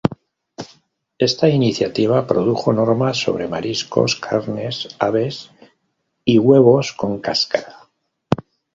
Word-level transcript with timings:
Esta 1.19 1.47
iniciativa 1.57 2.25
produjo 2.25 2.73
normas 2.73 3.21
sobre 3.25 3.47
mariscos, 3.47 4.15
carnes, 4.15 4.87
aves 4.97 5.51
y 6.25 6.39
huevos 6.39 6.91
con 6.93 7.19
cáscara. 7.19 7.77